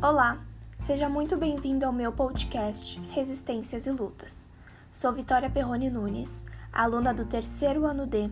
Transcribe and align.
Olá, 0.00 0.40
seja 0.78 1.08
muito 1.08 1.36
bem-vindo 1.36 1.84
ao 1.84 1.92
meu 1.92 2.12
podcast 2.12 3.00
Resistências 3.10 3.84
e 3.84 3.90
Lutas. 3.90 4.48
Sou 4.92 5.12
Vitória 5.12 5.50
Perrone 5.50 5.90
Nunes, 5.90 6.46
aluna 6.72 7.12
do 7.12 7.24
terceiro 7.24 7.84
ano 7.84 8.06
D, 8.06 8.30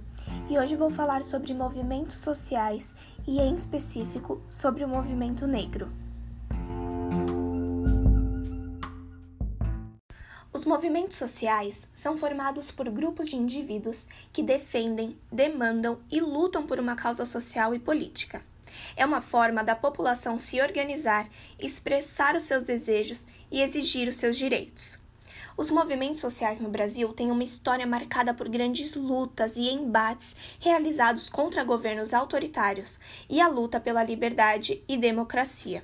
e 0.48 0.56
hoje 0.56 0.76
vou 0.76 0.90
falar 0.90 1.24
sobre 1.24 1.52
movimentos 1.52 2.18
sociais 2.18 2.94
e, 3.26 3.40
em 3.40 3.52
específico, 3.52 4.40
sobre 4.48 4.84
o 4.84 4.88
movimento 4.88 5.44
negro. 5.48 5.90
Os 10.52 10.64
movimentos 10.64 11.16
sociais 11.16 11.88
são 11.96 12.16
formados 12.16 12.70
por 12.70 12.88
grupos 12.88 13.28
de 13.28 13.34
indivíduos 13.34 14.06
que 14.32 14.40
defendem, 14.40 15.18
demandam 15.32 15.98
e 16.08 16.20
lutam 16.20 16.64
por 16.64 16.78
uma 16.78 16.94
causa 16.94 17.26
social 17.26 17.74
e 17.74 17.80
política. 17.80 18.40
É 18.96 19.04
uma 19.04 19.20
forma 19.20 19.62
da 19.62 19.74
população 19.74 20.38
se 20.38 20.60
organizar, 20.60 21.28
expressar 21.58 22.34
os 22.34 22.42
seus 22.42 22.64
desejos 22.64 23.26
e 23.50 23.60
exigir 23.60 24.08
os 24.08 24.16
seus 24.16 24.36
direitos. 24.36 24.98
Os 25.56 25.70
movimentos 25.70 26.20
sociais 26.20 26.60
no 26.60 26.68
Brasil 26.68 27.12
têm 27.14 27.30
uma 27.30 27.42
história 27.44 27.86
marcada 27.86 28.34
por 28.34 28.48
grandes 28.48 28.94
lutas 28.94 29.56
e 29.56 29.70
embates 29.70 30.36
realizados 30.60 31.30
contra 31.30 31.64
governos 31.64 32.12
autoritários 32.12 33.00
e 33.28 33.40
a 33.40 33.48
luta 33.48 33.80
pela 33.80 34.04
liberdade 34.04 34.82
e 34.86 34.98
democracia 34.98 35.82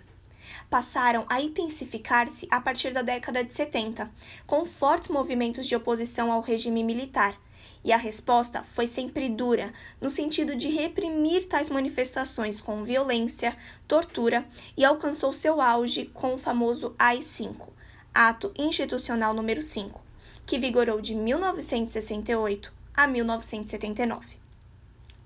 passaram 0.69 1.27
a 1.29 1.41
intensificar-se 1.41 2.49
a 2.51 2.61
partir 2.61 2.93
da 2.93 3.03
década 3.03 3.45
de 3.45 3.53
70, 3.53 4.11
com 4.47 4.65
fortes 4.65 5.11
movimentos 5.11 5.67
de 5.67 5.77
oposição 5.77 6.33
ao 6.33 6.41
regime 6.41 6.83
militar. 6.83 7.37
E 7.85 7.93
a 7.93 7.97
resposta 7.97 8.63
foi 8.73 8.87
sempre 8.87 9.29
dura, 9.29 9.73
no 10.01 10.09
sentido 10.09 10.55
de 10.55 10.69
reprimir 10.69 11.47
tais 11.47 11.69
manifestações 11.69 12.61
com 12.61 12.85
violência, 12.85 13.57
tortura 13.89 14.47
e 14.77 14.85
alcançou 14.85 15.33
seu 15.33 15.61
auge 15.61 16.07
com 16.07 16.35
o 16.35 16.39
famoso 16.39 16.95
AI-5, 16.99 17.69
Ato 18.15 18.53
Institucional 18.57 19.35
número 19.35 19.61
5, 19.61 20.01
que 20.47 20.59
vigorou 20.59 21.01
de 21.01 21.15
1968 21.15 22.73
a 22.95 23.07
1979. 23.07 24.27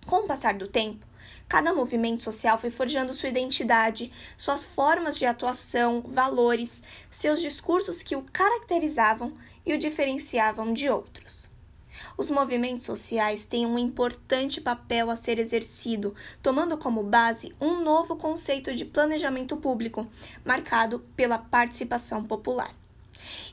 Com 0.07 0.25
o 0.25 0.27
passar 0.27 0.55
do 0.55 0.67
tempo, 0.67 1.05
Cada 1.49 1.73
movimento 1.73 2.23
social 2.23 2.59
foi 2.59 2.71
forjando 2.71 3.13
sua 3.13 3.29
identidade, 3.29 4.13
suas 4.37 4.65
formas 4.65 5.17
de 5.17 5.27
atuação, 5.27 6.03
valores, 6.03 6.83
seus 7.11 7.41
discursos 7.41 8.03
que 8.03 8.17
o 8.17 8.25
caracterizavam 8.33 9.33
e 9.65 9.73
o 9.73 9.79
diferenciavam 9.79 10.73
de 10.73 10.89
outros. 10.89 11.49
Os 12.19 12.31
movimentos 12.31 12.85
sociais 12.85 13.45
têm 13.45 13.67
um 13.67 13.79
importante 13.79 14.61
papel 14.61 15.11
a 15.11 15.17
ser 15.17 15.39
exercido, 15.39 16.15
tomando 16.43 16.79
como 16.79 17.03
base 17.03 17.55
um 17.61 17.83
novo 17.83 18.17
conceito 18.17 18.75
de 18.75 18.87
planejamento 18.87 19.57
público, 19.57 20.07
marcado 20.43 21.01
pela 21.15 21.37
participação 21.37 22.25
popular. 22.25 22.75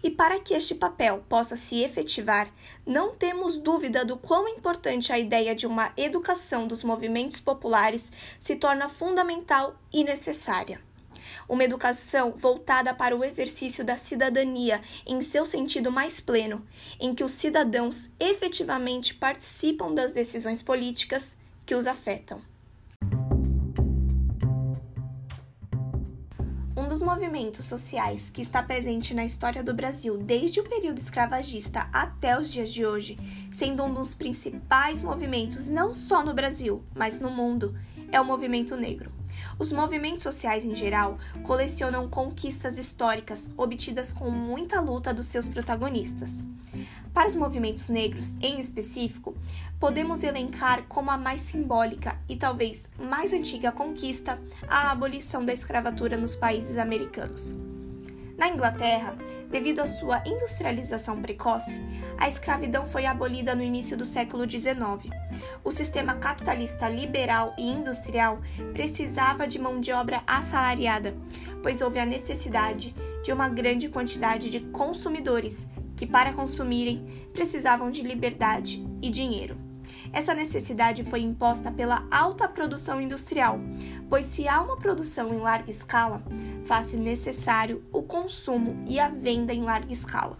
E 0.01 0.09
para 0.09 0.39
que 0.39 0.53
este 0.53 0.75
papel 0.75 1.23
possa 1.27 1.57
se 1.57 1.81
efetivar, 1.81 2.49
não 2.85 3.15
temos 3.15 3.57
dúvida 3.57 4.05
do 4.05 4.17
quão 4.17 4.47
importante 4.47 5.11
a 5.11 5.19
ideia 5.19 5.53
de 5.53 5.67
uma 5.67 5.91
educação 5.97 6.65
dos 6.65 6.83
movimentos 6.83 7.39
populares 7.39 8.11
se 8.39 8.55
torna 8.55 8.87
fundamental 8.87 9.75
e 9.91 10.03
necessária. 10.03 10.79
Uma 11.47 11.63
educação 11.63 12.33
voltada 12.37 12.93
para 12.93 13.15
o 13.15 13.23
exercício 13.23 13.83
da 13.83 13.97
cidadania 13.97 14.81
em 15.05 15.21
seu 15.21 15.45
sentido 15.45 15.91
mais 15.91 16.19
pleno, 16.19 16.65
em 16.99 17.13
que 17.13 17.23
os 17.23 17.31
cidadãos 17.31 18.09
efetivamente 18.19 19.13
participam 19.13 19.93
das 19.93 20.11
decisões 20.11 20.61
políticas 20.61 21.37
que 21.65 21.75
os 21.75 21.87
afetam. 21.87 22.41
dos 26.93 27.01
movimentos 27.01 27.65
sociais 27.65 28.29
que 28.29 28.43
está 28.43 28.61
presente 28.61 29.15
na 29.15 29.25
história 29.25 29.63
do 29.63 29.73
Brasil 29.73 30.15
desde 30.15 30.59
o 30.59 30.63
período 30.63 30.99
escravagista 30.99 31.89
até 31.91 32.39
os 32.39 32.51
dias 32.51 32.71
de 32.71 32.85
hoje, 32.85 33.17
sendo 33.51 33.83
um 33.83 33.91
dos 33.91 34.13
principais 34.13 35.01
movimentos 35.01 35.67
não 35.67 35.91
só 35.91 36.23
no 36.23 36.35
Brasil, 36.35 36.83
mas 36.93 37.19
no 37.19 37.31
mundo, 37.31 37.75
é 38.11 38.21
o 38.21 38.25
movimento 38.25 38.77
negro. 38.77 39.11
Os 39.59 39.71
movimentos 39.71 40.23
sociais 40.23 40.65
em 40.65 40.75
geral 40.75 41.17
colecionam 41.43 42.09
conquistas 42.09 42.77
históricas 42.77 43.51
obtidas 43.55 44.11
com 44.11 44.29
muita 44.29 44.79
luta 44.79 45.13
dos 45.13 45.27
seus 45.27 45.47
protagonistas. 45.47 46.47
Para 47.13 47.27
os 47.27 47.35
movimentos 47.35 47.89
negros, 47.89 48.35
em 48.41 48.59
específico, 48.59 49.35
podemos 49.79 50.23
elencar 50.23 50.83
como 50.87 51.11
a 51.11 51.17
mais 51.17 51.41
simbólica 51.41 52.17
e 52.27 52.35
talvez 52.35 52.89
mais 52.97 53.33
antiga 53.33 53.71
conquista 53.71 54.41
a 54.67 54.91
abolição 54.91 55.45
da 55.45 55.53
escravatura 55.53 56.17
nos 56.17 56.35
países 56.35 56.77
americanos. 56.77 57.55
Na 58.37 58.47
Inglaterra, 58.47 59.15
devido 59.49 59.79
à 59.79 59.85
sua 59.85 60.23
industrialização 60.25 61.21
precoce, 61.21 61.81
a 62.17 62.27
escravidão 62.27 62.87
foi 62.87 63.05
abolida 63.05 63.53
no 63.53 63.61
início 63.61 63.95
do 63.95 64.05
século 64.05 64.49
XIX. 64.49 65.13
O 65.63 65.71
sistema 65.71 66.15
capitalista 66.15 66.89
liberal 66.89 67.53
e 67.57 67.69
industrial 67.69 68.41
precisava 68.73 69.47
de 69.47 69.59
mão 69.59 69.79
de 69.79 69.91
obra 69.91 70.23
assalariada, 70.25 71.15
pois 71.61 71.81
houve 71.81 71.99
a 71.99 72.05
necessidade 72.05 72.95
de 73.23 73.31
uma 73.31 73.47
grande 73.47 73.87
quantidade 73.87 74.49
de 74.49 74.59
consumidores 74.59 75.67
que, 75.95 76.07
para 76.07 76.33
consumirem, 76.33 77.29
precisavam 77.33 77.91
de 77.91 78.01
liberdade 78.01 78.85
e 79.01 79.09
dinheiro. 79.09 79.62
Essa 80.13 80.35
necessidade 80.35 81.03
foi 81.03 81.21
imposta 81.21 81.71
pela 81.71 82.07
alta 82.11 82.47
produção 82.47 83.01
industrial, 83.01 83.59
pois 84.07 84.27
se 84.27 84.47
há 84.47 84.61
uma 84.61 84.77
produção 84.77 85.33
em 85.33 85.39
larga 85.39 85.71
escala, 85.71 86.21
faz-se 86.65 86.95
necessário 86.95 87.83
o 87.91 88.03
consumo 88.03 88.83
e 88.87 88.99
a 88.99 89.09
venda 89.09 89.51
em 89.51 89.63
larga 89.63 89.91
escala. 89.91 90.37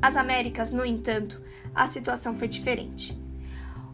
As 0.00 0.16
Américas, 0.16 0.70
no 0.70 0.86
entanto, 0.86 1.42
a 1.74 1.88
situação 1.88 2.36
foi 2.36 2.46
diferente. 2.46 3.20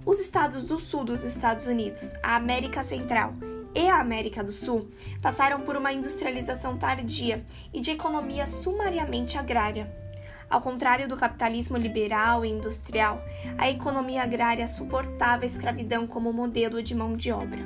Os 0.05 0.21
estados 0.21 0.67
do 0.67 0.79
sul 0.79 1.03
dos 1.03 1.25
Estados 1.25 1.67
Unidos, 1.67 2.13
a 2.23 2.37
América 2.37 2.83
Central 2.83 3.35
e 3.75 3.89
a 3.89 4.01
América 4.01 4.43
do 4.43 4.53
Sul 4.53 4.89
passaram 5.23 5.61
por 5.61 5.77
uma 5.77 5.93
industrialização 5.93 6.77
tardia 6.77 7.45
e 7.73 7.81
de 7.81 7.91
economia 7.91 8.47
sumariamente 8.47 9.39
agrária. 9.39 10.08
Ao 10.51 10.63
contrário 10.63 11.07
do 11.07 11.17
capitalismo 11.17 11.77
liberal 11.77 12.45
e 12.45 12.49
industrial, 12.49 13.23
a 13.59 13.69
economia 13.69 14.23
agrária 14.23 14.67
suportava 14.67 15.45
a 15.45 15.47
escravidão 15.47 16.07
como 16.07 16.33
modelo 16.33 16.83
de 16.83 16.95
mão 16.95 17.17
de 17.17 17.31
obra. 17.31 17.61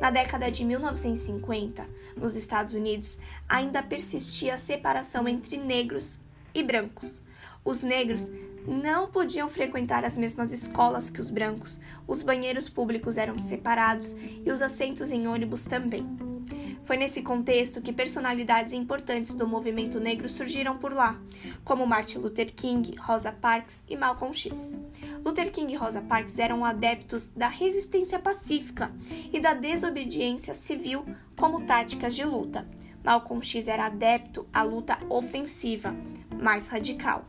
Na 0.00 0.10
década 0.10 0.50
de 0.50 0.64
1950, 0.64 1.86
nos 2.16 2.36
Estados 2.36 2.72
Unidos, 2.72 3.18
ainda 3.48 3.82
persistia 3.82 4.54
a 4.54 4.58
separação 4.58 5.26
entre 5.26 5.56
negros 5.56 6.20
e 6.54 6.62
brancos. 6.62 7.20
Os 7.64 7.82
negros 7.82 8.30
não 8.66 9.10
podiam 9.10 9.50
frequentar 9.50 10.04
as 10.04 10.16
mesmas 10.16 10.52
escolas 10.52 11.10
que 11.10 11.20
os 11.20 11.30
brancos, 11.30 11.80
os 12.06 12.22
banheiros 12.22 12.68
públicos 12.68 13.16
eram 13.16 13.38
separados 13.38 14.16
e 14.44 14.50
os 14.50 14.62
assentos 14.62 15.10
em 15.10 15.26
ônibus 15.26 15.64
também. 15.64 16.29
Foi 16.90 16.96
nesse 16.96 17.22
contexto 17.22 17.80
que 17.80 17.92
personalidades 17.92 18.72
importantes 18.72 19.32
do 19.36 19.46
movimento 19.46 20.00
negro 20.00 20.28
surgiram 20.28 20.76
por 20.76 20.92
lá, 20.92 21.16
como 21.62 21.86
Martin 21.86 22.18
Luther 22.18 22.52
King, 22.52 22.96
Rosa 22.98 23.30
Parks 23.30 23.80
e 23.88 23.94
Malcolm 23.94 24.34
X. 24.34 24.76
Luther 25.24 25.52
King 25.52 25.72
e 25.72 25.76
Rosa 25.76 26.02
Parks 26.02 26.36
eram 26.36 26.64
adeptos 26.64 27.28
da 27.28 27.46
resistência 27.46 28.18
pacífica 28.18 28.90
e 29.32 29.38
da 29.38 29.54
desobediência 29.54 30.52
civil 30.52 31.04
como 31.36 31.60
táticas 31.60 32.12
de 32.12 32.24
luta. 32.24 32.66
Malcolm 33.04 33.40
X 33.40 33.68
era 33.68 33.86
adepto 33.86 34.48
à 34.52 34.64
luta 34.64 34.98
ofensiva, 35.08 35.94
mais 36.42 36.66
radical. 36.66 37.24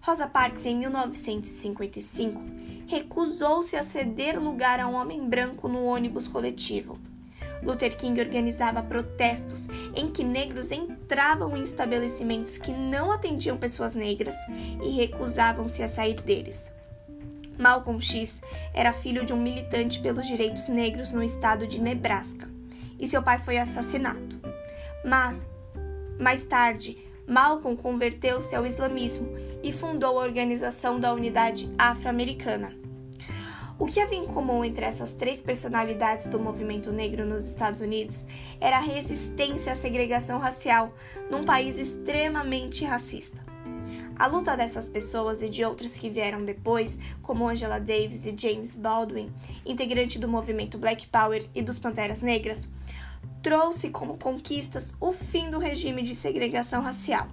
Rosa 0.00 0.26
Parks, 0.26 0.64
em 0.64 0.78
1955, 0.78 2.42
recusou-se 2.86 3.76
a 3.76 3.82
ceder 3.82 4.42
lugar 4.42 4.80
a 4.80 4.88
um 4.88 4.94
homem 4.94 5.28
branco 5.28 5.68
no 5.68 5.84
ônibus 5.84 6.26
coletivo. 6.26 6.98
Luther 7.62 7.96
King 7.96 8.20
organizava 8.20 8.82
protestos 8.82 9.68
em 9.94 10.08
que 10.08 10.24
negros 10.24 10.70
entravam 10.70 11.56
em 11.56 11.62
estabelecimentos 11.62 12.56
que 12.56 12.72
não 12.72 13.10
atendiam 13.10 13.56
pessoas 13.56 13.94
negras 13.94 14.34
e 14.82 14.90
recusavam-se 14.90 15.82
a 15.82 15.88
sair 15.88 16.20
deles. 16.22 16.72
Malcolm 17.58 18.00
X 18.00 18.40
era 18.72 18.92
filho 18.92 19.24
de 19.24 19.32
um 19.32 19.36
militante 19.36 20.00
pelos 20.00 20.26
direitos 20.26 20.68
negros 20.68 21.12
no 21.12 21.22
estado 21.22 21.66
de 21.66 21.80
Nebraska 21.80 22.48
e 22.98 23.08
seu 23.08 23.22
pai 23.22 23.38
foi 23.38 23.58
assassinado. 23.58 24.40
Mas, 25.04 25.46
mais 26.18 26.44
tarde, 26.44 26.98
Malcolm 27.26 27.76
converteu-se 27.76 28.54
ao 28.54 28.66
islamismo 28.66 29.34
e 29.62 29.72
fundou 29.72 30.18
a 30.18 30.24
Organização 30.24 31.00
da 31.00 31.12
Unidade 31.12 31.72
Afro-Americana. 31.78 32.74
O 33.80 33.86
que 33.86 33.98
havia 33.98 34.18
em 34.18 34.26
comum 34.26 34.62
entre 34.62 34.84
essas 34.84 35.14
três 35.14 35.40
personalidades 35.40 36.26
do 36.26 36.38
movimento 36.38 36.92
negro 36.92 37.24
nos 37.24 37.46
Estados 37.46 37.80
Unidos 37.80 38.26
era 38.60 38.76
a 38.76 38.80
resistência 38.80 39.72
à 39.72 39.74
segregação 39.74 40.38
racial 40.38 40.92
num 41.30 41.44
país 41.44 41.78
extremamente 41.78 42.84
racista. 42.84 43.42
A 44.16 44.26
luta 44.26 44.54
dessas 44.54 44.86
pessoas 44.86 45.40
e 45.40 45.48
de 45.48 45.64
outras 45.64 45.96
que 45.96 46.10
vieram 46.10 46.44
depois, 46.44 46.98
como 47.22 47.48
Angela 47.48 47.80
Davis 47.80 48.26
e 48.26 48.36
James 48.36 48.74
Baldwin, 48.74 49.32
integrante 49.64 50.18
do 50.18 50.28
movimento 50.28 50.76
Black 50.76 51.06
Power 51.06 51.48
e 51.54 51.62
dos 51.62 51.78
Panteras 51.78 52.20
Negras, 52.20 52.68
trouxe 53.42 53.88
como 53.88 54.18
conquistas 54.18 54.92
o 55.00 55.10
fim 55.10 55.48
do 55.48 55.58
regime 55.58 56.02
de 56.02 56.14
segregação 56.14 56.82
racial. 56.82 57.28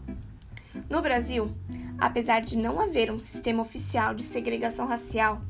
No 0.90 1.02
Brasil, 1.02 1.52
apesar 1.98 2.40
de 2.40 2.58
não 2.58 2.80
haver 2.80 3.12
um 3.12 3.20
sistema 3.20 3.62
oficial 3.62 4.14
de 4.14 4.24
segregação 4.24 4.88
racial, 4.88 5.42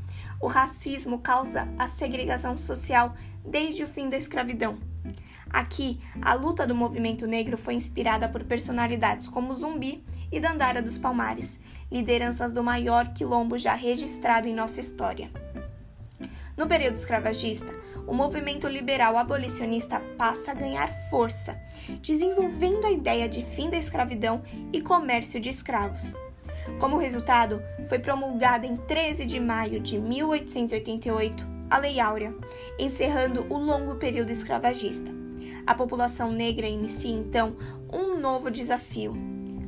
o 0.42 0.48
racismo 0.48 1.20
causa 1.20 1.68
a 1.78 1.88
segregação 1.88 2.58
social 2.58 3.16
desde 3.46 3.84
o 3.84 3.88
fim 3.88 4.10
da 4.10 4.18
escravidão. 4.18 4.78
Aqui, 5.50 6.00
a 6.22 6.34
luta 6.34 6.68
do 6.68 6.76
movimento 6.76 7.26
negro 7.26 7.58
foi 7.58 7.74
inspirada 7.74 8.28
por 8.28 8.44
personalidades 8.44 9.28
como 9.28 9.54
Zumbi 9.56 10.04
e 10.32 10.40
Dandara 10.40 10.82
dos 10.82 10.98
Palmares, 10.98 11.60
lideranças 11.92 12.52
do 12.52 12.64
maior 12.64 13.14
quilombo 13.14 13.58
já 13.58 13.74
registrado 13.74 14.48
em 14.48 14.54
nossa 14.54 14.80
história. 14.80 15.32
No 16.58 16.68
período 16.68 16.96
escravagista, 16.96 17.74
o 18.08 18.14
movimento 18.14 18.68
liberal 18.68 19.18
abolicionista 19.18 20.00
passa 20.18 20.52
a 20.52 20.56
ganhar 20.56 20.90
força, 21.10 21.56
desenvolvendo 22.02 22.86
a 22.86 22.92
ideia 22.92 23.30
de 23.30 23.44
fim 23.44 23.70
da 23.70 23.78
escravidão 23.78 24.42
e 24.74 24.82
comércio 24.82 25.40
de 25.40 25.50
escravos. 25.50 26.16
Como 26.80 26.98
resultado, 26.98 27.62
foi 27.88 28.00
promulgada 28.00 28.66
em 28.66 28.76
13 28.76 29.26
de 29.26 29.40
maio 29.40 29.80
de 29.80 29.98
1888 29.98 31.48
a 31.70 31.78
Lei 31.78 32.00
Áurea, 32.00 32.34
encerrando 32.80 33.46
o 33.50 33.58
longo 33.58 33.96
período 33.96 34.32
escravagista. 34.32 35.12
A 35.66 35.76
população 35.76 36.32
negra 36.32 36.68
inicia 36.68 37.14
então 37.14 37.56
um 37.92 38.20
novo 38.20 38.50
desafio: 38.50 39.14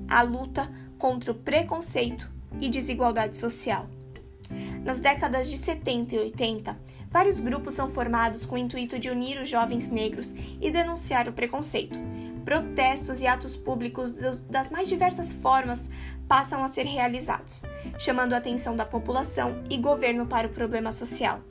a 0.07 0.21
luta 0.21 0.71
contra 0.97 1.31
o 1.31 1.35
preconceito 1.35 2.29
e 2.59 2.69
desigualdade 2.69 3.35
social. 3.35 3.87
Nas 4.83 4.99
décadas 4.99 5.49
de 5.49 5.57
70 5.57 6.15
e 6.15 6.19
80, 6.19 6.79
vários 7.11 7.39
grupos 7.39 7.73
são 7.73 7.89
formados 7.89 8.45
com 8.45 8.55
o 8.55 8.57
intuito 8.57 8.97
de 8.97 9.09
unir 9.09 9.39
os 9.39 9.49
jovens 9.49 9.89
negros 9.89 10.33
e 10.61 10.71
denunciar 10.71 11.27
o 11.27 11.33
preconceito. 11.33 11.99
Protestos 12.45 13.21
e 13.21 13.27
atos 13.27 13.55
públicos 13.55 14.41
das 14.43 14.71
mais 14.71 14.87
diversas 14.87 15.33
formas 15.33 15.89
passam 16.29 16.63
a 16.63 16.67
ser 16.67 16.85
realizados, 16.85 17.63
chamando 17.97 18.33
a 18.33 18.37
atenção 18.37 18.75
da 18.75 18.85
população 18.85 19.63
e 19.67 19.77
governo 19.77 20.27
para 20.27 20.47
o 20.47 20.51
problema 20.51 20.91
social. 20.91 21.41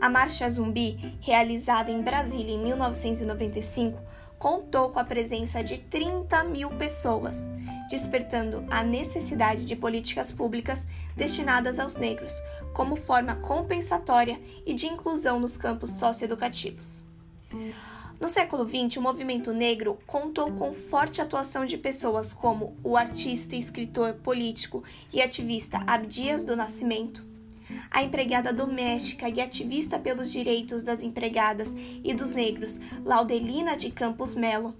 A 0.00 0.08
Marcha 0.08 0.48
Zumbi, 0.48 1.18
realizada 1.20 1.90
em 1.90 2.00
Brasília 2.00 2.54
em 2.54 2.62
1995, 2.62 4.00
contou 4.38 4.90
com 4.90 5.00
a 5.00 5.04
presença 5.04 5.64
de 5.64 5.78
30 5.78 6.44
mil 6.44 6.70
pessoas, 6.70 7.52
despertando 7.90 8.64
a 8.70 8.84
necessidade 8.84 9.64
de 9.64 9.74
políticas 9.74 10.30
públicas 10.30 10.86
destinadas 11.16 11.80
aos 11.80 11.96
negros, 11.96 12.32
como 12.72 12.94
forma 12.94 13.34
compensatória 13.34 14.40
e 14.64 14.72
de 14.72 14.86
inclusão 14.86 15.40
nos 15.40 15.56
campos 15.56 15.90
socioeducativos. 15.94 17.02
No 18.20 18.26
século 18.26 18.66
XX, 18.66 18.96
o 18.96 19.02
movimento 19.02 19.52
negro 19.52 19.96
contou 20.04 20.50
com 20.50 20.72
forte 20.72 21.20
atuação 21.20 21.64
de 21.64 21.78
pessoas 21.78 22.32
como 22.32 22.76
o 22.82 22.96
artista, 22.96 23.54
escritor, 23.54 24.14
político 24.14 24.82
e 25.12 25.22
ativista 25.22 25.80
Abdias 25.86 26.42
do 26.42 26.56
Nascimento, 26.56 27.24
a 27.88 28.02
empregada 28.02 28.52
doméstica 28.52 29.28
e 29.28 29.40
ativista 29.40 30.00
pelos 30.00 30.32
direitos 30.32 30.82
das 30.82 31.00
empregadas 31.00 31.72
e 32.02 32.12
dos 32.12 32.32
negros, 32.32 32.80
Laudelina 33.04 33.76
de 33.76 33.92
Campos 33.92 34.34
Melo, 34.34 34.74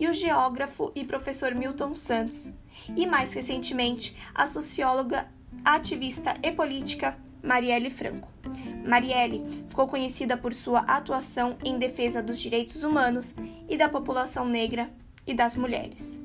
e 0.00 0.08
o 0.08 0.14
geógrafo 0.14 0.90
e 0.94 1.04
professor 1.04 1.54
Milton 1.54 1.94
Santos, 1.94 2.54
e 2.96 3.06
mais 3.06 3.34
recentemente 3.34 4.16
a 4.34 4.46
socióloga, 4.46 5.28
ativista 5.62 6.32
e 6.42 6.50
política 6.52 7.18
Marielle 7.42 7.90
Franco. 7.90 8.30
Marielle 8.88 9.44
ficou 9.66 9.86
conhecida 9.86 10.34
por 10.34 10.54
sua 10.54 10.80
atuação 10.80 11.58
em 11.62 11.78
defesa 11.78 12.22
dos 12.22 12.40
direitos 12.40 12.82
humanos 12.82 13.34
e 13.68 13.76
da 13.76 13.86
população 13.86 14.48
negra 14.48 14.90
e 15.26 15.34
das 15.34 15.56
mulheres. 15.56 16.18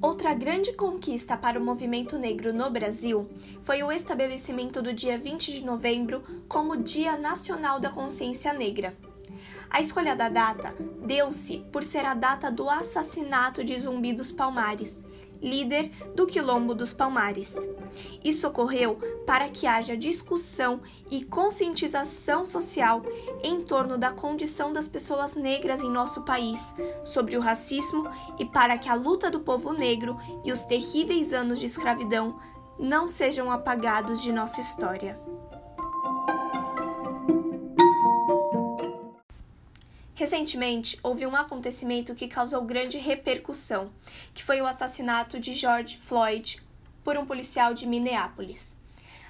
Outra 0.00 0.32
grande 0.34 0.72
conquista 0.72 1.36
para 1.36 1.58
o 1.58 1.64
movimento 1.64 2.16
negro 2.16 2.52
no 2.52 2.70
Brasil 2.70 3.28
foi 3.64 3.82
o 3.82 3.90
estabelecimento 3.90 4.80
do 4.80 4.92
dia 4.92 5.18
20 5.18 5.52
de 5.52 5.64
novembro 5.64 6.22
como 6.48 6.76
Dia 6.76 7.16
Nacional 7.16 7.80
da 7.80 7.90
Consciência 7.90 8.52
Negra. 8.52 8.96
A 9.68 9.80
escolha 9.80 10.14
da 10.14 10.28
data 10.28 10.74
deu-se 11.04 11.58
por 11.72 11.82
ser 11.82 12.04
a 12.04 12.14
data 12.14 12.52
do 12.52 12.70
assassinato 12.70 13.64
de 13.64 13.78
Zumbi 13.80 14.12
dos 14.12 14.30
Palmares, 14.30 15.02
líder 15.40 15.90
do 16.14 16.26
Quilombo 16.26 16.74
dos 16.74 16.92
Palmares. 16.92 17.56
Isso 18.24 18.46
ocorreu 18.46 18.98
para 19.26 19.48
que 19.48 19.66
haja 19.66 19.96
discussão 19.96 20.80
e 21.10 21.24
conscientização 21.24 22.44
social 22.44 23.02
em 23.42 23.62
torno 23.62 23.96
da 23.96 24.10
condição 24.10 24.72
das 24.72 24.88
pessoas 24.88 25.34
negras 25.34 25.80
em 25.82 25.90
nosso 25.90 26.22
país, 26.22 26.74
sobre 27.04 27.36
o 27.36 27.40
racismo 27.40 28.08
e 28.38 28.44
para 28.44 28.78
que 28.78 28.88
a 28.88 28.94
luta 28.94 29.30
do 29.30 29.40
povo 29.40 29.72
negro 29.72 30.18
e 30.44 30.52
os 30.52 30.64
terríveis 30.64 31.32
anos 31.32 31.58
de 31.58 31.66
escravidão 31.66 32.38
não 32.78 33.08
sejam 33.08 33.50
apagados 33.50 34.22
de 34.22 34.32
nossa 34.32 34.60
história. 34.60 35.20
Recentemente, 40.26 40.98
houve 41.04 41.24
um 41.24 41.36
acontecimento 41.36 42.12
que 42.12 42.26
causou 42.26 42.60
grande 42.62 42.98
repercussão, 42.98 43.92
que 44.34 44.42
foi 44.42 44.60
o 44.60 44.66
assassinato 44.66 45.38
de 45.38 45.54
George 45.54 46.00
Floyd 46.02 46.60
por 47.04 47.16
um 47.16 47.24
policial 47.24 47.72
de 47.72 47.86
Minneapolis. 47.86 48.74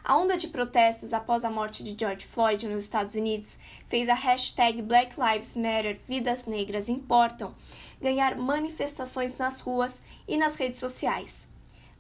A 0.02 0.16
onda 0.16 0.38
de 0.38 0.48
protestos 0.48 1.12
após 1.12 1.44
a 1.44 1.50
morte 1.50 1.84
de 1.84 1.94
George 2.00 2.26
Floyd 2.26 2.66
nos 2.66 2.84
Estados 2.84 3.14
Unidos 3.14 3.58
fez 3.86 4.08
a 4.08 4.14
hashtag 4.14 4.80
Black 4.80 5.16
Lives 5.20 5.54
Matter 5.54 6.00
Vidas 6.08 6.46
Negras 6.46 6.88
Importam 6.88 7.54
ganhar 8.00 8.34
manifestações 8.34 9.36
nas 9.36 9.60
ruas 9.60 10.02
e 10.26 10.38
nas 10.38 10.54
redes 10.56 10.78
sociais. 10.78 11.46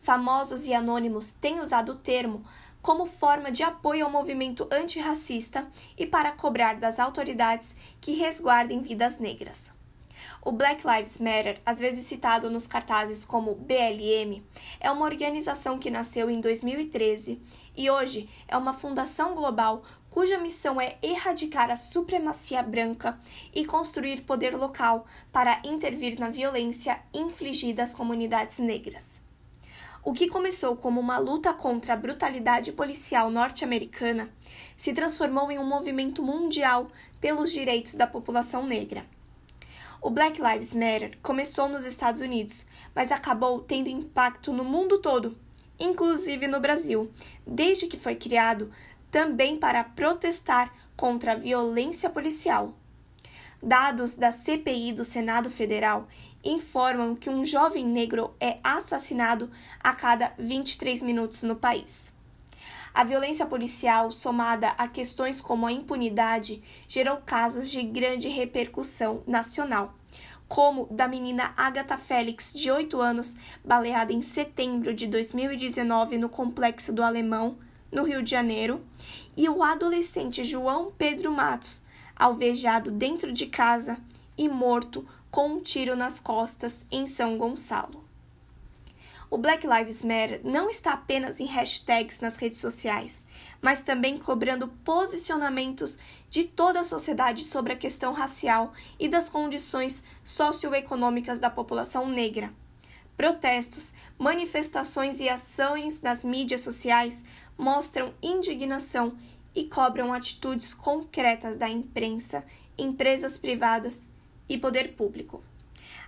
Famosos 0.00 0.64
e 0.64 0.72
anônimos 0.72 1.34
têm 1.34 1.60
usado 1.60 1.92
o 1.92 1.96
termo 1.96 2.46
como 2.86 3.04
forma 3.04 3.50
de 3.50 3.64
apoio 3.64 4.04
ao 4.04 4.12
movimento 4.12 4.68
antirracista 4.70 5.66
e 5.98 6.06
para 6.06 6.30
cobrar 6.30 6.76
das 6.76 7.00
autoridades 7.00 7.74
que 8.00 8.12
resguardem 8.12 8.80
vidas 8.80 9.18
negras. 9.18 9.72
O 10.40 10.52
Black 10.52 10.86
Lives 10.86 11.18
Matter, 11.18 11.60
às 11.66 11.80
vezes 11.80 12.06
citado 12.06 12.48
nos 12.48 12.68
cartazes 12.68 13.24
como 13.24 13.56
BLM, 13.56 14.40
é 14.78 14.88
uma 14.88 15.04
organização 15.04 15.80
que 15.80 15.90
nasceu 15.90 16.30
em 16.30 16.40
2013 16.40 17.42
e 17.76 17.90
hoje 17.90 18.28
é 18.46 18.56
uma 18.56 18.72
fundação 18.72 19.34
global 19.34 19.82
cuja 20.08 20.38
missão 20.38 20.80
é 20.80 20.96
erradicar 21.02 21.72
a 21.72 21.76
supremacia 21.76 22.62
branca 22.62 23.18
e 23.52 23.64
construir 23.64 24.20
poder 24.20 24.56
local 24.56 25.06
para 25.32 25.60
intervir 25.64 26.20
na 26.20 26.30
violência 26.30 27.00
infligida 27.12 27.82
às 27.82 27.92
comunidades 27.92 28.58
negras. 28.58 29.25
O 30.06 30.12
que 30.12 30.28
começou 30.28 30.76
como 30.76 31.00
uma 31.00 31.18
luta 31.18 31.52
contra 31.52 31.94
a 31.94 31.96
brutalidade 31.96 32.70
policial 32.70 33.28
norte-americana 33.28 34.30
se 34.76 34.92
transformou 34.92 35.50
em 35.50 35.58
um 35.58 35.66
movimento 35.66 36.22
mundial 36.22 36.86
pelos 37.20 37.50
direitos 37.50 37.96
da 37.96 38.06
população 38.06 38.64
negra. 38.64 39.04
O 40.00 40.08
Black 40.08 40.40
Lives 40.40 40.72
Matter 40.72 41.18
começou 41.20 41.68
nos 41.68 41.84
Estados 41.84 42.20
Unidos, 42.20 42.68
mas 42.94 43.10
acabou 43.10 43.58
tendo 43.58 43.88
impacto 43.88 44.52
no 44.52 44.64
mundo 44.64 44.98
todo, 44.98 45.36
inclusive 45.76 46.46
no 46.46 46.60
Brasil, 46.60 47.10
desde 47.44 47.88
que 47.88 47.98
foi 47.98 48.14
criado 48.14 48.70
também 49.10 49.58
para 49.58 49.82
protestar 49.82 50.72
contra 50.96 51.32
a 51.32 51.36
violência 51.36 52.08
policial. 52.08 52.72
Dados 53.60 54.14
da 54.14 54.30
CPI 54.30 54.92
do 54.92 55.04
Senado 55.04 55.50
Federal 55.50 56.06
informam 56.48 57.14
que 57.14 57.28
um 57.28 57.44
jovem 57.44 57.84
negro 57.86 58.34
é 58.40 58.58
assassinado 58.62 59.50
a 59.80 59.92
cada 59.92 60.32
23 60.38 61.02
minutos 61.02 61.42
no 61.42 61.56
país. 61.56 62.14
A 62.94 63.04
violência 63.04 63.44
policial, 63.44 64.10
somada 64.10 64.68
a 64.70 64.88
questões 64.88 65.40
como 65.40 65.66
a 65.66 65.72
impunidade, 65.72 66.62
gerou 66.88 67.18
casos 67.18 67.70
de 67.70 67.82
grande 67.82 68.28
repercussão 68.28 69.22
nacional, 69.26 69.94
como 70.48 70.86
da 70.90 71.06
menina 71.06 71.52
Agatha 71.56 71.98
Félix, 71.98 72.52
de 72.54 72.70
8 72.70 72.98
anos, 73.00 73.36
baleada 73.64 74.12
em 74.12 74.22
setembro 74.22 74.94
de 74.94 75.06
2019 75.06 76.16
no 76.16 76.28
Complexo 76.28 76.92
do 76.92 77.02
Alemão, 77.02 77.58
no 77.92 78.02
Rio 78.02 78.22
de 78.22 78.30
Janeiro, 78.30 78.82
e 79.36 79.48
o 79.48 79.62
adolescente 79.62 80.42
João 80.42 80.90
Pedro 80.96 81.30
Matos, 81.30 81.84
alvejado 82.16 82.90
dentro 82.90 83.30
de 83.32 83.46
casa 83.46 83.98
e 84.38 84.48
morto 84.48 85.06
com 85.36 85.48
um 85.48 85.60
tiro 85.60 85.94
nas 85.94 86.18
costas 86.18 86.82
em 86.90 87.06
São 87.06 87.36
Gonçalo. 87.36 88.02
O 89.28 89.36
Black 89.36 89.66
Lives 89.66 90.02
Matter 90.02 90.40
não 90.42 90.70
está 90.70 90.94
apenas 90.94 91.40
em 91.40 91.44
hashtags 91.44 92.20
nas 92.20 92.36
redes 92.36 92.56
sociais, 92.56 93.26
mas 93.60 93.82
também 93.82 94.16
cobrando 94.16 94.66
posicionamentos 94.82 95.98
de 96.30 96.44
toda 96.44 96.80
a 96.80 96.84
sociedade 96.84 97.44
sobre 97.44 97.74
a 97.74 97.76
questão 97.76 98.14
racial 98.14 98.72
e 98.98 99.08
das 99.10 99.28
condições 99.28 100.02
socioeconômicas 100.24 101.38
da 101.38 101.50
população 101.50 102.08
negra. 102.08 102.50
Protestos, 103.14 103.92
manifestações 104.18 105.20
e 105.20 105.28
ações 105.28 106.00
nas 106.00 106.24
mídias 106.24 106.62
sociais 106.62 107.22
mostram 107.58 108.14
indignação 108.22 109.14
e 109.54 109.64
cobram 109.64 110.14
atitudes 110.14 110.72
concretas 110.72 111.58
da 111.58 111.68
imprensa, 111.68 112.42
empresas 112.78 113.36
privadas 113.36 114.08
e 114.48 114.58
poder 114.58 114.94
público. 114.94 115.42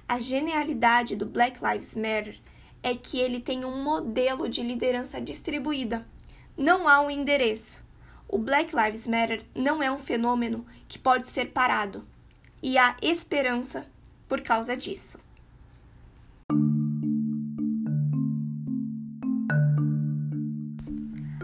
A 0.08 0.18
genialidade 0.18 1.14
do 1.14 1.26
Black 1.26 1.58
Lives 1.62 1.94
Matter 1.94 2.40
é 2.82 2.94
que 2.94 3.18
ele 3.18 3.40
tem 3.40 3.64
um 3.64 3.82
modelo 3.82 4.48
de 4.48 4.62
liderança 4.62 5.20
distribuída. 5.20 6.06
Não 6.56 6.88
há 6.88 7.00
um 7.00 7.10
endereço. 7.10 7.84
O 8.28 8.38
Black 8.38 8.74
Lives 8.74 9.06
Matter 9.06 9.42
não 9.54 9.82
é 9.82 9.90
um 9.90 9.98
fenômeno 9.98 10.66
que 10.86 10.98
pode 10.98 11.28
ser 11.28 11.46
parado. 11.46 12.06
E 12.62 12.76
há 12.76 12.96
esperança 13.02 13.86
por 14.28 14.40
causa 14.40 14.76
disso. 14.76 15.18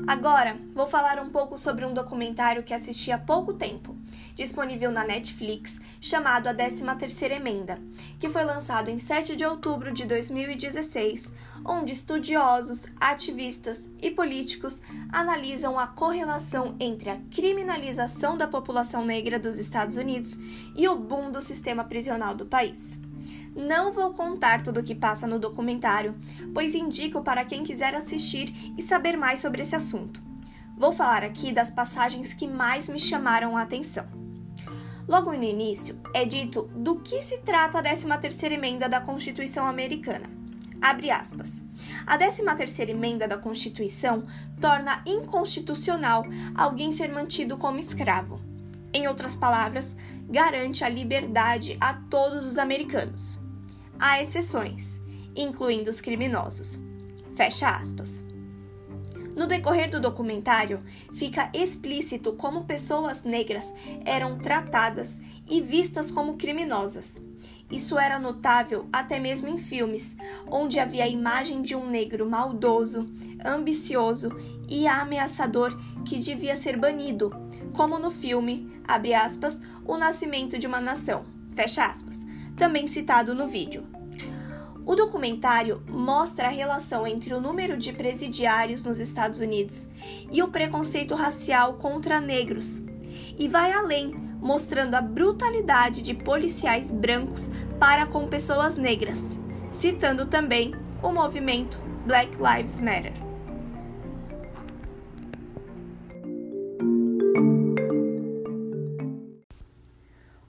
Agora, 0.07 0.59
vou 0.75 0.87
falar 0.87 1.19
um 1.19 1.31
pouco 1.31 1.57
sobre 1.57 1.85
um 1.85 1.95
documentário 1.95 2.63
que 2.63 2.75
assisti 2.75 3.11
há 3.11 3.19
pouco 3.19 3.55
tempo, 3.55 3.97
disponível 4.35 4.91
na 4.91 5.05
Netflix, 5.05 5.81
chamado 6.01 6.49
A 6.49 6.55
13ª 6.55 7.31
Emenda, 7.31 7.79
que 8.19 8.29
foi 8.29 8.45
lançado 8.45 8.91
em 8.91 8.99
7 8.99 9.37
de 9.37 9.45
outubro 9.45 9.93
de 9.93 10.05
2016, 10.05 11.33
onde 11.65 11.93
estudiosos, 11.93 12.87
ativistas 13.01 13.89
e 14.03 14.11
políticos 14.11 14.83
analisam 15.11 15.79
a 15.79 15.87
correlação 15.87 16.77
entre 16.79 17.11
a 17.11 17.19
criminalização 17.31 18.37
da 18.37 18.47
população 18.47 19.05
negra 19.05 19.39
dos 19.39 19.59
Estados 19.59 19.97
Unidos 19.97 20.39
e 20.77 20.87
o 20.89 20.97
boom 20.97 21.31
do 21.31 21.41
sistema 21.41 21.85
prisional 21.85 22.35
do 22.35 22.47
país. 22.47 22.99
Não 23.57 23.93
vou 23.93 24.13
contar 24.15 24.63
tudo 24.63 24.81
o 24.81 24.83
que 24.83 24.95
passa 24.95 25.27
no 25.27 25.39
documentário, 25.39 26.15
pois 26.53 26.75
indico 26.75 27.23
para 27.23 27.45
quem 27.45 27.63
quiser 27.63 27.95
assistir 27.95 28.53
e 28.77 28.83
saber 28.83 29.17
mais 29.17 29.41
sobre 29.41 29.63
esse 29.63 29.77
assunto. 29.77 30.21
Vou 30.77 30.93
falar 30.93 31.23
aqui 31.23 31.53
das 31.53 31.71
passagens 31.71 32.35
que 32.35 32.49
mais 32.49 32.89
me 32.89 32.99
chamaram 32.99 33.57
a 33.57 33.63
atenção. 33.63 34.24
Logo 35.07 35.33
no 35.33 35.45
início, 35.45 36.01
é 36.15 36.25
dito 36.25 36.63
do 36.75 36.97
que 37.01 37.21
se 37.21 37.39
trata 37.39 37.79
a 37.79 37.83
13ª 37.83 38.53
emenda 38.53 38.89
da 38.89 39.01
Constituição 39.01 39.67
Americana. 39.67 40.31
Abre 40.81 41.11
aspas. 41.11 41.63
A 42.07 42.19
13ª 42.19 42.89
emenda 42.89 43.29
da 43.29 43.37
Constituição 43.37 44.25
torna 44.61 45.03
inconstitucional 45.07 46.25
alguém 46.55 46.91
ser 46.91 47.09
mantido 47.13 47.57
como 47.59 47.79
escravo. 47.79 48.41
Em 48.93 49.07
outras 49.07 49.35
palavras, 49.35 49.95
garante 50.29 50.85
a 50.85 50.89
liberdade 50.89 51.77
a 51.81 51.95
todos 51.95 52.47
os 52.47 52.59
americanos. 52.59 53.39
Há 53.99 54.23
exceções, 54.23 55.01
incluindo 55.37 55.91
os 55.91 56.01
criminosos. 56.01 56.81
Fecha 57.35 57.69
aspas. 57.69 58.25
No 59.35 59.47
decorrer 59.47 59.91
do 59.91 60.01
documentário, 60.01 60.83
fica 61.13 61.51
explícito 61.53 62.33
como 62.35 62.65
pessoas 62.65 63.25
negras 63.25 63.75
eram 64.05 64.39
tratadas 64.39 65.21
e 65.49 65.61
vistas 65.61 66.11
como 66.11 66.37
criminosas. 66.37 67.21
Isso 67.71 67.99
era 67.99 68.19
notável 68.19 68.89
até 68.93 69.19
mesmo 69.19 69.49
em 69.49 69.59
filmes, 69.59 70.17
onde 70.47 70.79
havia 70.79 71.05
a 71.05 71.09
imagem 71.09 71.63
de 71.63 71.75
um 71.75 71.87
negro 71.87 72.29
maldoso, 72.29 73.07
ambicioso 73.45 74.31
e 74.69 74.87
ameaçador 74.87 75.77
que 76.05 76.19
devia 76.19 76.55
ser 76.55 76.77
banido, 76.77 77.33
como 77.75 77.99
no 77.99 78.11
filme, 78.11 78.71
aspas, 79.15 79.61
O 79.85 79.97
Nascimento 79.97 80.59
de 80.59 80.67
uma 80.67 80.81
Nação, 80.81 81.25
também 82.57 82.87
citado 82.87 83.35
no 83.35 83.49
vídeo. 83.49 83.85
O 84.87 84.95
documentário 84.95 85.83
mostra 85.89 86.49
a 86.49 86.51
relação 86.51 87.07
entre 87.07 87.33
o 87.33 87.41
número 87.41 87.79
de 87.79 87.91
presidiários 87.91 88.85
nos 88.85 89.01
Estados 89.01 89.41
Unidos 89.41 89.89
e 90.31 90.43
o 90.43 90.49
preconceito 90.49 91.15
racial 91.15 91.75
contra 91.75 92.21
negros, 92.21 92.83
e 93.39 93.49
vai 93.49 93.73
além, 93.73 94.15
mostrando 94.41 94.95
a 94.95 95.01
brutalidade 95.01 96.03
de 96.03 96.13
policiais 96.13 96.93
brancos 96.93 97.51
para 97.81 98.05
com 98.05 98.29
pessoas 98.29 98.77
negras, 98.77 99.41
citando 99.73 100.27
também 100.27 100.75
o 101.03 101.11
movimento 101.11 101.81
Black 102.05 102.37
Lives 102.37 102.79
Matter. 102.79 103.15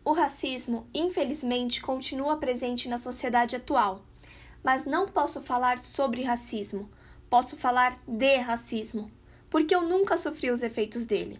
O 0.03 0.11
racismo, 0.11 0.85
infelizmente, 0.93 1.81
continua 1.81 2.35
presente 2.35 2.89
na 2.89 2.97
sociedade 2.97 3.55
atual 3.55 4.03
mas 4.65 4.83
não 4.83 5.07
posso 5.07 5.43
falar 5.43 5.77
sobre 5.77 6.23
racismo, 6.23 6.89
posso 7.29 7.55
falar 7.55 7.99
de 8.07 8.37
racismo, 8.37 9.11
porque 9.47 9.75
eu 9.75 9.83
nunca 9.83 10.17
sofri 10.17 10.49
os 10.49 10.63
efeitos 10.63 11.05
dele. 11.05 11.39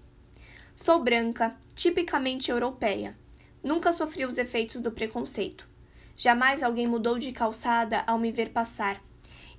Sou 0.76 1.02
branca, 1.02 1.56
tipicamente 1.74 2.52
europeia. 2.52 3.18
Nunca 3.64 3.92
sofri 3.92 4.28
os 4.28 4.38
efeitos 4.38 4.80
do 4.80 4.92
preconceito. 4.92 5.68
Jamais 6.16 6.62
alguém 6.62 6.86
mudou 6.86 7.18
de 7.18 7.32
calçada 7.32 8.04
ao 8.06 8.20
me 8.20 8.32
ver 8.32 8.52
passar. 8.52 9.02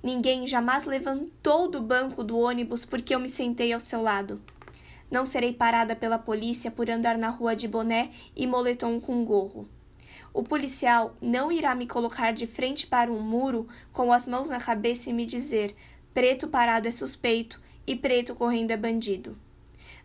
Ninguém 0.01 0.47
jamais 0.47 0.85
levantou 0.85 1.69
do 1.69 1.81
banco 1.81 2.23
do 2.23 2.39
ônibus 2.39 2.85
porque 2.85 3.13
eu 3.13 3.19
me 3.19 3.27
sentei 3.27 3.73
ao 3.73 3.81
seu 3.81 4.01
lado. 4.01 4.41
Não 5.11 5.25
serei 5.25 5.51
parada 5.51 5.93
pela 5.93 6.17
polícia 6.17 6.71
por 6.71 6.89
andar 6.89 7.17
na 7.17 7.29
rua 7.29 7.53
de 7.53 7.67
boné 7.67 8.11
e 8.33 8.47
moletom 8.47 8.97
com 9.01 9.25
gorro. 9.25 9.67
O 10.37 10.43
policial 10.43 11.17
não 11.19 11.51
irá 11.51 11.73
me 11.73 11.87
colocar 11.87 12.31
de 12.31 12.45
frente 12.45 12.85
para 12.85 13.11
um 13.11 13.19
muro 13.19 13.67
com 13.91 14.13
as 14.13 14.27
mãos 14.27 14.47
na 14.47 14.59
cabeça 14.59 15.09
e 15.09 15.13
me 15.13 15.25
dizer: 15.25 15.75
preto 16.13 16.47
parado 16.47 16.87
é 16.87 16.91
suspeito 16.91 17.59
e 17.87 17.95
preto 17.95 18.35
correndo 18.35 18.69
é 18.69 18.77
bandido. 18.77 19.35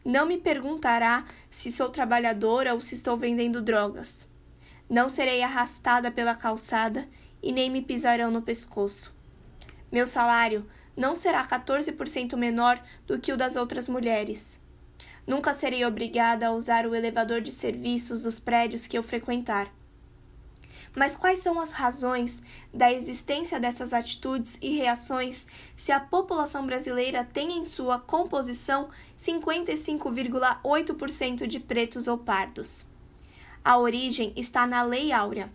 Não 0.03 0.25
me 0.25 0.39
perguntará 0.39 1.27
se 1.51 1.71
sou 1.71 1.91
trabalhadora 1.91 2.73
ou 2.73 2.81
se 2.81 2.95
estou 2.95 3.15
vendendo 3.15 3.61
drogas. 3.61 4.27
Não 4.89 5.07
serei 5.07 5.43
arrastada 5.43 6.11
pela 6.11 6.35
calçada 6.35 7.07
e 7.43 7.53
nem 7.53 7.69
me 7.71 7.83
pisarão 7.83 8.31
no 8.31 8.41
pescoço. 8.41 9.15
Meu 9.93 10.07
salário 10.07 10.67
não 10.97 11.15
será 11.15 11.47
14% 11.47 12.39
menor 12.39 12.83
do 13.07 13.19
que 13.19 13.35
o 13.35 13.37
das 13.37 13.55
outras 13.55 13.87
mulheres. 13.87 14.59
Nunca 15.27 15.53
serei 15.53 15.85
obrigada 15.85 16.47
a 16.47 16.53
usar 16.53 16.87
o 16.87 16.95
elevador 16.95 17.43
de 17.43 17.53
serviços 17.53 18.23
dos 18.23 18.41
prédios 18.41 18.87
que 18.87 18.97
eu 18.97 19.03
frequentar. 19.03 19.71
Mas 20.95 21.17
quais 21.17 21.39
são 21.39 21.59
as 21.59 21.73
razões 21.73 22.43
da 22.73 22.93
existência 22.93 23.59
dessas 23.59 23.93
atitudes 23.95 24.59
e 24.61 24.77
reações 24.77 25.47
se 25.75 25.91
a 25.91 25.99
população 25.99 26.67
brasileira 26.67 27.27
tem 27.33 27.59
em 27.59 27.65
sua 27.65 27.99
composição 27.99 28.91
55,8% 29.19 31.47
de 31.47 31.59
pretos 31.59 32.09
ou 32.09 32.19
pardos? 32.19 32.93
A 33.65 33.79
origem 33.79 34.33
está 34.35 34.67
na 34.67 34.83
Lei 34.83 35.13
Áurea, 35.13 35.49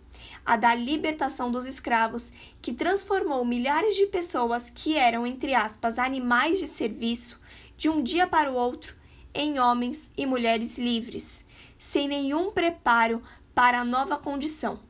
a 0.44 0.56
da 0.56 0.74
libertação 0.74 1.52
dos 1.52 1.66
escravos, 1.66 2.32
que 2.62 2.72
transformou 2.72 3.44
milhares 3.44 3.96
de 3.96 4.06
pessoas 4.06 4.70
que 4.70 4.96
eram, 4.96 5.26
entre 5.26 5.54
aspas, 5.54 5.98
animais 5.98 6.58
de 6.58 6.66
serviço, 6.66 7.38
de 7.76 7.90
um 7.90 8.02
dia 8.02 8.26
para 8.26 8.50
o 8.50 8.54
outro, 8.54 8.96
em 9.34 9.60
homens 9.60 10.10
e 10.16 10.24
mulheres 10.24 10.78
livres, 10.78 11.44
sem 11.78 12.08
nenhum 12.08 12.50
preparo 12.50 13.22
para 13.54 13.80
a 13.80 13.84
nova 13.84 14.16
condição. 14.16 14.87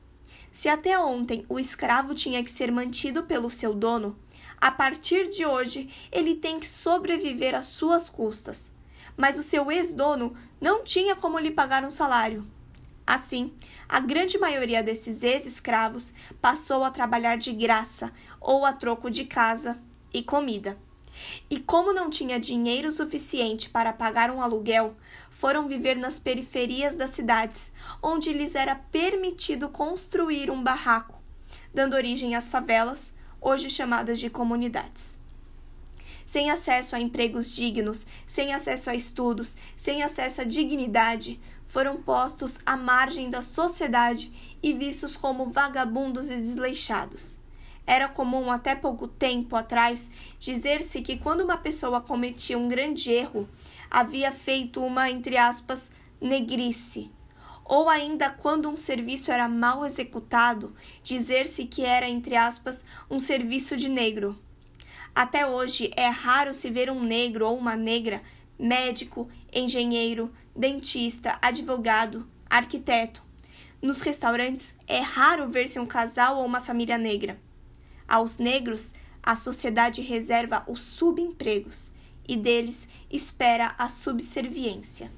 Se 0.58 0.68
até 0.68 0.98
ontem 0.98 1.46
o 1.48 1.56
escravo 1.56 2.16
tinha 2.16 2.42
que 2.42 2.50
ser 2.50 2.72
mantido 2.72 3.22
pelo 3.22 3.48
seu 3.48 3.72
dono, 3.72 4.18
a 4.60 4.72
partir 4.72 5.28
de 5.28 5.46
hoje 5.46 5.88
ele 6.10 6.34
tem 6.34 6.58
que 6.58 6.66
sobreviver 6.66 7.54
às 7.54 7.68
suas 7.68 8.08
custas. 8.08 8.72
Mas 9.16 9.38
o 9.38 9.42
seu 9.44 9.70
ex-dono 9.70 10.34
não 10.60 10.82
tinha 10.82 11.14
como 11.14 11.38
lhe 11.38 11.52
pagar 11.52 11.84
um 11.84 11.92
salário. 11.92 12.44
Assim, 13.06 13.54
a 13.88 14.00
grande 14.00 14.36
maioria 14.36 14.82
desses 14.82 15.22
ex-escravos 15.22 16.12
passou 16.40 16.82
a 16.82 16.90
trabalhar 16.90 17.38
de 17.38 17.52
graça 17.52 18.12
ou 18.40 18.66
a 18.66 18.72
troco 18.72 19.12
de 19.12 19.26
casa 19.26 19.80
e 20.12 20.24
comida. 20.24 20.76
E 21.50 21.58
como 21.58 21.92
não 21.92 22.10
tinha 22.10 22.38
dinheiro 22.38 22.90
suficiente 22.92 23.68
para 23.70 23.92
pagar 23.92 24.30
um 24.30 24.42
aluguel, 24.42 24.96
foram 25.30 25.68
viver 25.68 25.96
nas 25.96 26.18
periferias 26.18 26.96
das 26.96 27.10
cidades, 27.10 27.72
onde 28.02 28.32
lhes 28.32 28.54
era 28.54 28.74
permitido 28.74 29.68
construir 29.68 30.50
um 30.50 30.62
barraco, 30.62 31.22
dando 31.72 31.94
origem 31.94 32.34
às 32.34 32.48
favelas, 32.48 33.14
hoje 33.40 33.70
chamadas 33.70 34.18
de 34.18 34.28
comunidades. 34.28 35.18
Sem 36.26 36.50
acesso 36.50 36.94
a 36.94 37.00
empregos 37.00 37.54
dignos, 37.54 38.06
sem 38.26 38.52
acesso 38.52 38.90
a 38.90 38.94
estudos, 38.94 39.56
sem 39.76 40.02
acesso 40.02 40.42
à 40.42 40.44
dignidade, 40.44 41.40
foram 41.64 42.02
postos 42.02 42.58
à 42.66 42.76
margem 42.76 43.30
da 43.30 43.40
sociedade 43.40 44.58
e 44.62 44.72
vistos 44.72 45.16
como 45.16 45.50
vagabundos 45.50 46.30
e 46.30 46.36
desleixados. 46.36 47.38
Era 47.88 48.06
comum 48.06 48.50
até 48.50 48.74
pouco 48.74 49.08
tempo 49.08 49.56
atrás 49.56 50.10
dizer-se 50.38 51.00
que 51.00 51.16
quando 51.16 51.40
uma 51.40 51.56
pessoa 51.56 52.02
cometia 52.02 52.58
um 52.58 52.68
grande 52.68 53.10
erro, 53.10 53.48
havia 53.90 54.30
feito 54.30 54.84
uma, 54.84 55.10
entre 55.10 55.38
aspas, 55.38 55.90
negrice. 56.20 57.10
Ou 57.64 57.88
ainda 57.88 58.28
quando 58.28 58.68
um 58.68 58.76
serviço 58.76 59.32
era 59.32 59.48
mal 59.48 59.86
executado, 59.86 60.76
dizer-se 61.02 61.64
que 61.64 61.82
era, 61.82 62.06
entre 62.06 62.36
aspas, 62.36 62.84
um 63.10 63.18
serviço 63.18 63.74
de 63.74 63.88
negro. 63.88 64.38
Até 65.14 65.46
hoje 65.46 65.90
é 65.96 66.08
raro 66.08 66.52
se 66.52 66.68
ver 66.68 66.90
um 66.90 67.02
negro 67.02 67.46
ou 67.46 67.56
uma 67.56 67.74
negra 67.74 68.20
médico, 68.58 69.30
engenheiro, 69.50 70.30
dentista, 70.54 71.38
advogado, 71.40 72.28
arquiteto. 72.50 73.22
Nos 73.80 74.02
restaurantes 74.02 74.74
é 74.86 74.98
raro 75.00 75.48
ver-se 75.48 75.80
um 75.80 75.86
casal 75.86 76.36
ou 76.36 76.44
uma 76.44 76.60
família 76.60 76.98
negra. 76.98 77.47
Aos 78.08 78.38
negros, 78.38 78.94
a 79.22 79.36
sociedade 79.36 80.00
reserva 80.00 80.64
os 80.66 80.80
subempregos 80.80 81.92
e 82.26 82.36
deles 82.36 82.88
espera 83.10 83.74
a 83.76 83.88
subserviência. 83.88 85.12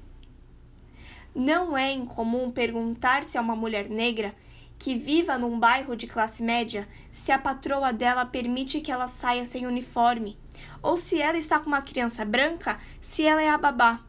Não 1.33 1.77
é 1.77 1.93
incomum 1.93 2.51
perguntar-se 2.51 3.37
a 3.37 3.41
uma 3.41 3.55
mulher 3.55 3.89
negra 3.89 4.35
que 4.77 4.97
viva 4.97 5.37
num 5.37 5.59
bairro 5.59 5.95
de 5.95 6.07
classe 6.07 6.43
média 6.43 6.89
se 7.11 7.31
a 7.31 7.37
patroa 7.37 7.93
dela 7.93 8.25
permite 8.25 8.81
que 8.81 8.91
ela 8.91 9.07
saia 9.07 9.45
sem 9.45 9.65
uniforme, 9.65 10.37
ou 10.81 10.97
se 10.97 11.21
ela 11.21 11.37
está 11.37 11.59
com 11.59 11.67
uma 11.67 11.81
criança 11.81 12.25
branca, 12.25 12.79
se 12.99 13.23
ela 13.23 13.41
é 13.41 13.49
a 13.49 13.57
babá. 13.57 14.01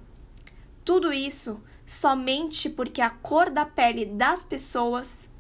Tudo 0.85 1.12
isso 1.12 1.62
somente 1.87 2.71
porque 2.71 3.01
a 3.01 3.11
cor 3.11 3.51
da 3.51 3.67
pele 3.67 4.07
das 4.07 4.43
pessoas 4.43 5.31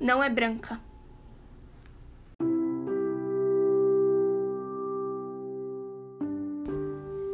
não 0.00 0.24
é 0.24 0.30
branca. 0.30 0.80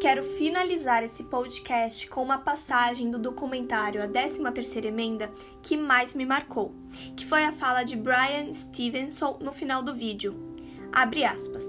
Quero 0.07 0.23
finalizar 0.23 1.03
esse 1.03 1.25
podcast 1.25 2.09
com 2.09 2.23
uma 2.23 2.39
passagem 2.39 3.11
do 3.11 3.19
documentário 3.19 4.01
A 4.01 4.07
13ª 4.07 4.85
Emenda 4.85 5.33
que 5.61 5.77
mais 5.77 6.15
me 6.15 6.25
marcou, 6.25 6.73
que 7.17 7.27
foi 7.27 7.43
a 7.43 7.53
fala 7.53 7.83
de 7.83 7.97
Brian 7.97 8.55
Stevenson 8.55 9.37
no 9.43 9.51
final 9.51 9.83
do 9.83 9.93
vídeo. 9.93 10.55
Abre 10.93 11.25
aspas. 11.25 11.67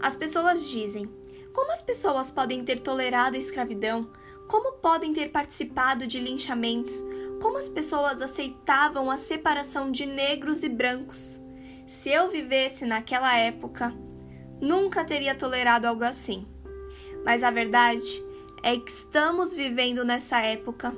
As 0.00 0.16
pessoas 0.16 0.66
dizem: 0.70 1.06
como 1.52 1.70
as 1.72 1.82
pessoas 1.82 2.30
podem 2.30 2.64
ter 2.64 2.80
tolerado 2.80 3.36
a 3.36 3.38
escravidão? 3.38 4.10
Como 4.48 4.78
podem 4.78 5.12
ter 5.12 5.28
participado 5.28 6.06
de 6.06 6.18
linchamentos? 6.18 7.04
Como 7.42 7.58
as 7.58 7.68
pessoas 7.68 8.22
aceitavam 8.22 9.10
a 9.10 9.18
separação 9.18 9.92
de 9.92 10.06
negros 10.06 10.62
e 10.62 10.70
brancos? 10.70 11.38
Se 11.86 12.08
eu 12.08 12.30
vivesse 12.30 12.86
naquela 12.86 13.36
época, 13.36 13.94
nunca 14.58 15.04
teria 15.04 15.34
tolerado 15.34 15.84
algo 15.86 16.02
assim. 16.02 16.46
Mas 17.24 17.42
a 17.42 17.50
verdade 17.50 18.24
é 18.62 18.76
que 18.76 18.90
estamos 18.90 19.54
vivendo 19.54 20.04
nessa 20.04 20.40
época 20.40 20.94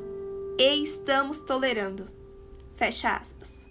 e 0.59 0.83
estamos 0.83 1.40
tolerando. 1.40 2.09
Fecha 2.75 3.16
aspas. 3.16 3.66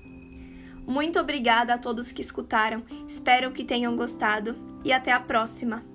Muito 0.85 1.19
obrigada 1.19 1.73
a 1.73 1.77
todos 1.77 2.11
que 2.11 2.21
escutaram, 2.21 2.83
espero 3.07 3.51
que 3.51 3.65
tenham 3.65 3.95
gostado 3.95 4.55
e 4.83 4.93
até 4.93 5.11
a 5.11 5.19
próxima! 5.19 5.94